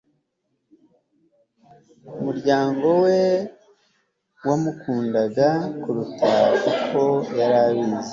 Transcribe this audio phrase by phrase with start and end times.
[2.07, 3.19] ku muryango we
[4.47, 5.47] wamukundaga
[5.81, 6.31] (kuruta
[6.71, 7.01] uko
[7.39, 8.09] yari abizi